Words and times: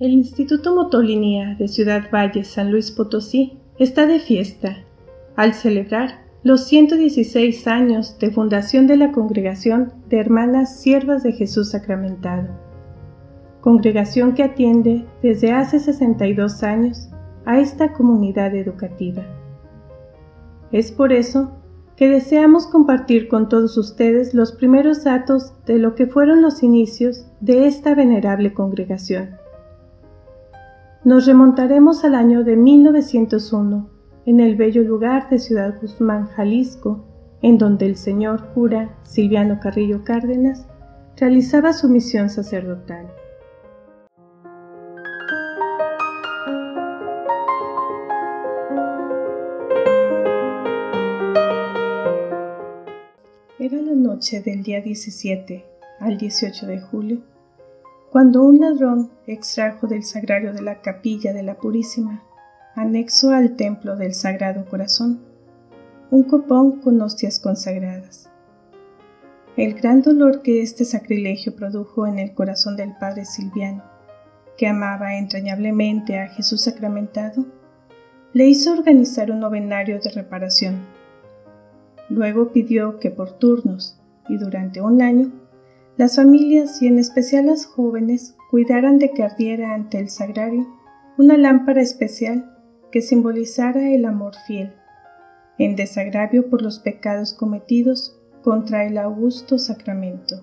El 0.00 0.12
Instituto 0.12 0.76
Motolinía 0.76 1.56
de 1.58 1.66
Ciudad 1.66 2.08
Valle, 2.12 2.44
San 2.44 2.70
Luis 2.70 2.92
Potosí, 2.92 3.58
está 3.80 4.06
de 4.06 4.20
fiesta. 4.20 4.84
Al 5.34 5.54
celebrar 5.54 6.20
los 6.44 6.68
116 6.68 7.66
años 7.66 8.16
de 8.20 8.30
fundación 8.30 8.86
de 8.86 8.96
la 8.96 9.10
Congregación 9.10 9.92
de 10.08 10.20
Hermanas 10.20 10.80
Siervas 10.80 11.24
de 11.24 11.32
Jesús 11.32 11.70
Sacramentado, 11.72 12.67
congregación 13.60 14.34
que 14.34 14.44
atiende 14.44 15.06
desde 15.22 15.52
hace 15.52 15.78
62 15.78 16.62
años 16.62 17.10
a 17.44 17.58
esta 17.58 17.92
comunidad 17.92 18.54
educativa. 18.54 19.22
Es 20.70 20.92
por 20.92 21.12
eso 21.12 21.52
que 21.96 22.08
deseamos 22.08 22.66
compartir 22.66 23.28
con 23.28 23.48
todos 23.48 23.76
ustedes 23.76 24.32
los 24.32 24.52
primeros 24.52 25.02
datos 25.02 25.52
de 25.66 25.78
lo 25.78 25.94
que 25.94 26.06
fueron 26.06 26.42
los 26.42 26.62
inicios 26.62 27.26
de 27.40 27.66
esta 27.66 27.94
venerable 27.94 28.54
congregación. 28.54 29.30
Nos 31.04 31.26
remontaremos 31.26 32.04
al 32.04 32.14
año 32.14 32.44
de 32.44 32.56
1901 32.56 33.88
en 34.26 34.40
el 34.40 34.56
bello 34.56 34.82
lugar 34.82 35.28
de 35.30 35.38
Ciudad 35.38 35.74
Guzmán, 35.80 36.26
Jalisco, 36.26 37.04
en 37.42 37.58
donde 37.58 37.86
el 37.86 37.96
señor 37.96 38.48
cura 38.54 38.94
Silviano 39.02 39.58
Carrillo 39.58 40.04
Cárdenas 40.04 40.66
realizaba 41.16 41.72
su 41.72 41.88
misión 41.88 42.28
sacerdotal. 42.28 43.06
Noche 54.08 54.40
del 54.40 54.62
día 54.62 54.80
17 54.80 55.66
al 56.00 56.16
18 56.16 56.66
de 56.66 56.80
julio, 56.80 57.18
cuando 58.10 58.42
un 58.42 58.58
ladrón 58.58 59.10
extrajo 59.26 59.86
del 59.86 60.02
sagrario 60.02 60.54
de 60.54 60.62
la 60.62 60.80
capilla 60.80 61.34
de 61.34 61.42
la 61.42 61.58
Purísima 61.58 62.24
anexo 62.74 63.32
al 63.32 63.54
templo 63.56 63.96
del 63.96 64.14
Sagrado 64.14 64.64
Corazón, 64.64 65.20
un 66.10 66.22
copón 66.22 66.80
con 66.80 66.98
hostias 67.02 67.38
consagradas. 67.38 68.30
El 69.58 69.74
gran 69.74 70.00
dolor 70.00 70.40
que 70.40 70.62
este 70.62 70.86
sacrilegio 70.86 71.54
produjo 71.54 72.06
en 72.06 72.18
el 72.18 72.32
corazón 72.32 72.76
del 72.76 72.96
padre 72.98 73.26
Silviano, 73.26 73.84
que 74.56 74.68
amaba 74.68 75.18
entrañablemente 75.18 76.18
a 76.18 76.28
Jesús 76.28 76.62
sacramentado, 76.62 77.44
le 78.32 78.46
hizo 78.46 78.72
organizar 78.72 79.30
un 79.30 79.40
novenario 79.40 80.00
de 80.00 80.10
reparación. 80.10 80.76
Luego 82.08 82.52
pidió 82.52 82.98
que 82.98 83.10
por 83.10 83.38
turnos 83.38 84.00
y 84.28 84.36
durante 84.36 84.80
un 84.80 85.02
año, 85.02 85.32
las 85.96 86.16
familias 86.16 86.80
y 86.80 86.86
en 86.86 86.98
especial 86.98 87.46
las 87.46 87.66
jóvenes 87.66 88.36
cuidaran 88.50 88.98
de 88.98 89.10
que 89.10 89.24
ardiera 89.24 89.74
ante 89.74 89.98
el 89.98 90.08
sagrario 90.08 90.66
una 91.18 91.36
lámpara 91.36 91.82
especial 91.82 92.56
que 92.92 93.02
simbolizara 93.02 93.90
el 93.90 94.04
amor 94.04 94.34
fiel, 94.46 94.72
en 95.58 95.76
desagravio 95.76 96.48
por 96.48 96.62
los 96.62 96.78
pecados 96.78 97.34
cometidos 97.34 98.18
contra 98.42 98.84
el 98.84 98.96
augusto 98.96 99.58
sacramento. 99.58 100.42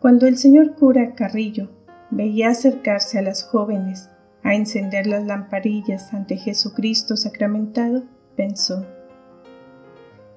Cuando 0.00 0.26
el 0.26 0.36
señor 0.38 0.74
cura 0.76 1.14
Carrillo 1.14 1.68
veía 2.10 2.50
acercarse 2.50 3.18
a 3.18 3.22
las 3.22 3.42
jóvenes 3.42 4.08
a 4.42 4.54
encender 4.54 5.06
las 5.06 5.24
lamparillas 5.26 6.14
ante 6.14 6.36
Jesucristo 6.36 7.16
sacramentado, 7.16 8.04
pensó, 8.36 8.86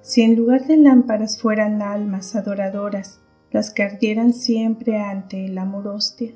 si 0.05 0.21
en 0.21 0.35
lugar 0.35 0.67
de 0.67 0.77
lámparas 0.77 1.41
fueran 1.41 1.81
almas 1.81 2.35
adoradoras 2.35 3.21
las 3.51 3.71
que 3.71 3.81
ardieran 3.81 4.33
siempre 4.33 5.01
ante 5.01 5.47
el 5.47 5.57
amor 5.57 5.87
hostia, 5.87 6.31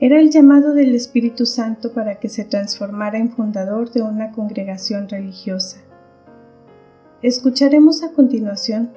era 0.00 0.18
el 0.18 0.30
llamado 0.30 0.74
del 0.74 0.96
Espíritu 0.96 1.46
Santo 1.46 1.92
para 1.92 2.18
que 2.18 2.28
se 2.28 2.44
transformara 2.44 3.18
en 3.18 3.30
fundador 3.30 3.92
de 3.92 4.02
una 4.02 4.32
congregación 4.32 5.08
religiosa. 5.08 5.78
Escucharemos 7.22 8.02
a 8.02 8.10
continuación 8.10 8.90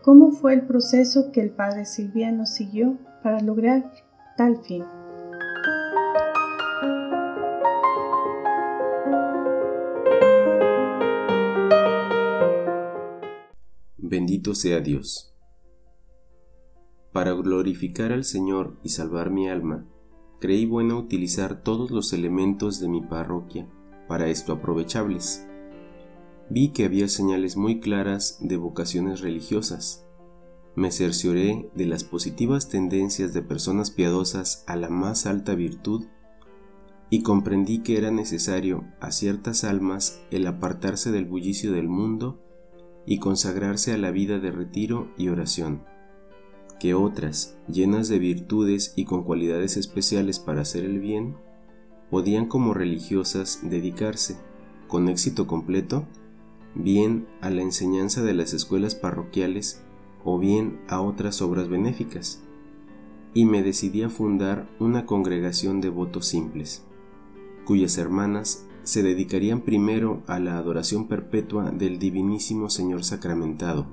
cómo 0.00 0.30
fue 0.30 0.54
el 0.54 0.62
proceso 0.62 1.30
que 1.32 1.42
el 1.42 1.50
padre 1.50 1.84
Silviano 1.84 2.46
siguió 2.46 2.96
para 3.22 3.40
lograr 3.40 3.92
tal 4.38 4.56
fin. 4.64 4.84
Bendito 14.10 14.56
sea 14.56 14.80
Dios. 14.80 15.32
Para 17.12 17.30
glorificar 17.30 18.10
al 18.10 18.24
Señor 18.24 18.76
y 18.82 18.88
salvar 18.88 19.30
mi 19.30 19.48
alma, 19.48 19.86
creí 20.40 20.66
bueno 20.66 20.98
utilizar 20.98 21.62
todos 21.62 21.92
los 21.92 22.12
elementos 22.12 22.80
de 22.80 22.88
mi 22.88 23.02
parroquia 23.02 23.68
para 24.08 24.26
esto 24.26 24.52
aprovechables. 24.52 25.46
Vi 26.48 26.70
que 26.70 26.86
había 26.86 27.06
señales 27.06 27.56
muy 27.56 27.78
claras 27.78 28.38
de 28.40 28.56
vocaciones 28.56 29.20
religiosas. 29.20 30.04
Me 30.74 30.90
cercioré 30.90 31.70
de 31.76 31.86
las 31.86 32.02
positivas 32.02 32.68
tendencias 32.68 33.32
de 33.32 33.42
personas 33.42 33.92
piadosas 33.92 34.64
a 34.66 34.74
la 34.74 34.88
más 34.88 35.24
alta 35.24 35.54
virtud 35.54 36.06
y 37.10 37.22
comprendí 37.22 37.84
que 37.84 37.96
era 37.96 38.10
necesario 38.10 38.82
a 38.98 39.12
ciertas 39.12 39.62
almas 39.62 40.20
el 40.32 40.48
apartarse 40.48 41.12
del 41.12 41.26
bullicio 41.26 41.70
del 41.70 41.88
mundo 41.88 42.40
y 43.06 43.18
consagrarse 43.18 43.92
a 43.92 43.98
la 43.98 44.10
vida 44.10 44.38
de 44.38 44.50
retiro 44.50 45.08
y 45.16 45.28
oración 45.28 45.82
que 46.80 46.94
otras, 46.94 47.56
llenas 47.68 48.08
de 48.08 48.18
virtudes 48.18 48.94
y 48.96 49.04
con 49.04 49.22
cualidades 49.22 49.76
especiales 49.76 50.40
para 50.40 50.62
hacer 50.62 50.82
el 50.84 50.98
bien, 50.98 51.36
podían 52.10 52.46
como 52.46 52.74
religiosas 52.74 53.60
dedicarse, 53.62 54.38
con 54.88 55.08
éxito 55.08 55.46
completo, 55.46 56.06
bien 56.74 57.28
a 57.42 57.50
la 57.50 57.60
enseñanza 57.60 58.22
de 58.22 58.32
las 58.32 58.54
escuelas 58.54 58.94
parroquiales 58.94 59.82
o 60.24 60.38
bien 60.38 60.80
a 60.88 61.02
otras 61.02 61.42
obras 61.42 61.68
benéficas, 61.68 62.42
y 63.34 63.44
me 63.44 63.62
decidí 63.62 64.02
a 64.02 64.10
fundar 64.10 64.66
una 64.80 65.04
congregación 65.04 65.82
de 65.82 65.90
votos 65.90 66.26
simples, 66.26 66.82
cuyas 67.66 67.98
hermanas 67.98 68.66
se 68.82 69.02
dedicarían 69.02 69.60
primero 69.60 70.22
a 70.26 70.38
la 70.38 70.58
adoración 70.58 71.08
perpetua 71.08 71.70
del 71.70 71.98
Divinísimo 71.98 72.70
Señor 72.70 73.04
Sacramentado, 73.04 73.86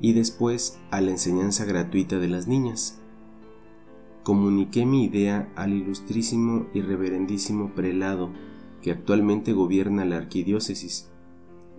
y 0.00 0.12
después 0.12 0.78
a 0.90 1.00
la 1.00 1.10
enseñanza 1.10 1.64
gratuita 1.64 2.18
de 2.18 2.28
las 2.28 2.46
niñas. 2.46 3.00
Comuniqué 4.22 4.86
mi 4.86 5.04
idea 5.04 5.52
al 5.56 5.72
ilustrísimo 5.72 6.66
y 6.74 6.80
reverendísimo 6.80 7.70
prelado 7.74 8.30
que 8.82 8.90
actualmente 8.90 9.52
gobierna 9.52 10.04
la 10.04 10.16
arquidiócesis 10.16 11.08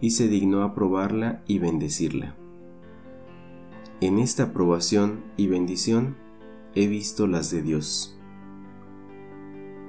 y 0.01 0.11
se 0.11 0.27
dignó 0.27 0.63
aprobarla 0.63 1.43
y 1.47 1.59
bendecirla. 1.59 2.35
En 4.01 4.19
esta 4.19 4.43
aprobación 4.43 5.23
y 5.37 5.47
bendición 5.47 6.17
he 6.75 6.87
visto 6.87 7.27
las 7.27 7.51
de 7.51 7.61
Dios. 7.61 8.17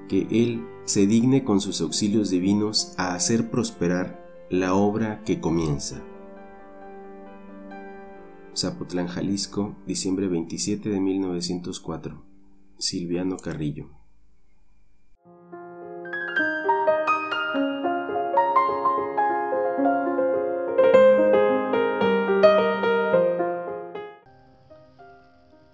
Que 0.09 0.29
Él 0.31 0.65
se 0.85 1.07
digne 1.07 1.45
con 1.45 1.61
sus 1.61 1.81
auxilios 1.81 2.29
divinos 2.29 2.95
a 2.99 3.15
hacer 3.15 3.51
prosperar 3.51 4.23
la 4.51 4.75
obra 4.75 5.23
que 5.25 5.41
comienza. 5.41 6.03
Zapotlán, 8.55 9.09
Jalisco, 9.09 9.75
diciembre 9.87 10.29
27 10.29 10.91
de 10.91 11.01
1904. 11.01 12.23
Silviano 12.79 13.39
Carrillo. 13.39 13.89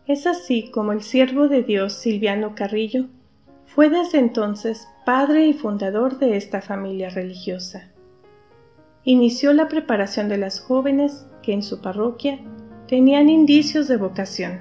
Es 0.07 0.27
así 0.27 0.71
como 0.71 0.93
el 0.93 1.03
siervo 1.03 1.49
de 1.49 1.63
Dios 1.63 1.95
Silviano 1.95 2.55
Carrillo 2.55 3.09
fue 3.75 3.89
desde 3.89 4.19
entonces 4.19 4.89
padre 5.07 5.47
y 5.47 5.53
fundador 5.53 6.19
de 6.19 6.37
esta 6.37 6.61
familia 6.61 7.09
religiosa. 7.11 7.89
Inició 9.05 9.53
la 9.53 9.69
preparación 9.69 10.29
de 10.29 10.39
las 10.39 10.61
jóvenes 10.61 11.27
que 11.43 11.53
en 11.53 11.63
su 11.63 11.81
parroquia 11.81 12.41
tenían 12.89 13.29
indicios 13.29 13.87
de 13.87 13.97
vocación. 13.97 14.61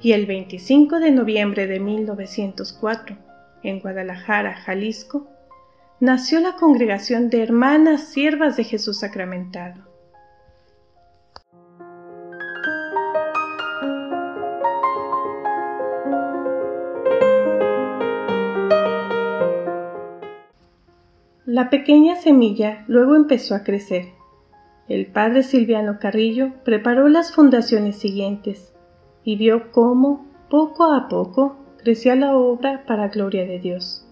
Y 0.00 0.12
el 0.12 0.26
25 0.26 1.00
de 1.00 1.10
noviembre 1.10 1.66
de 1.66 1.80
1904, 1.80 3.16
en 3.64 3.80
Guadalajara, 3.80 4.54
Jalisco, 4.54 5.28
nació 5.98 6.38
la 6.40 6.54
Congregación 6.54 7.28
de 7.28 7.42
Hermanas 7.42 8.04
Siervas 8.04 8.56
de 8.56 8.62
Jesús 8.62 9.00
Sacramentado. 9.00 9.87
La 21.58 21.70
pequeña 21.70 22.14
semilla 22.14 22.84
luego 22.86 23.16
empezó 23.16 23.56
a 23.56 23.64
crecer. 23.64 24.10
El 24.86 25.06
padre 25.06 25.42
Silviano 25.42 25.98
Carrillo 25.98 26.52
preparó 26.64 27.08
las 27.08 27.34
fundaciones 27.34 27.96
siguientes 27.96 28.72
y 29.24 29.34
vio 29.34 29.72
cómo, 29.72 30.24
poco 30.48 30.84
a 30.84 31.08
poco, 31.08 31.56
crecía 31.78 32.14
la 32.14 32.36
obra 32.36 32.84
para 32.86 33.08
gloria 33.08 33.44
de 33.44 33.58
Dios. 33.58 34.06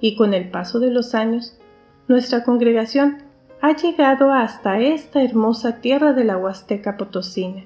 Y 0.00 0.16
con 0.16 0.32
el 0.32 0.50
paso 0.50 0.80
de 0.80 0.90
los 0.90 1.14
años, 1.14 1.60
nuestra 2.08 2.44
congregación 2.44 3.18
ha 3.60 3.76
llegado 3.76 4.32
hasta 4.32 4.80
esta 4.80 5.22
hermosa 5.22 5.82
tierra 5.82 6.14
de 6.14 6.24
la 6.24 6.38
Huasteca 6.38 6.96
Potosina, 6.96 7.64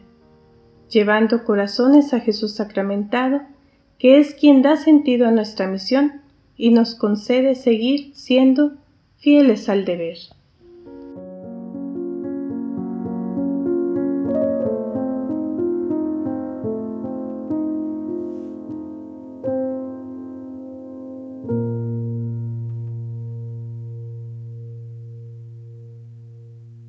llevando 0.89 1.45
corazones 1.45 2.13
a 2.15 2.19
Jesús 2.19 2.57
sacramentado, 2.57 3.43
que 4.01 4.19
es 4.19 4.35
quien 4.35 4.61
da 4.61 4.77
sentido 4.77 5.29
a 5.29 5.31
nuestra 5.31 5.69
misión 5.69 6.22
y 6.63 6.71
nos 6.71 6.95
concede 6.95 7.57
seguir 7.57 8.13
siendo 8.15 8.75
fieles 9.17 9.69
al 9.69 9.85
deber. 9.85 10.17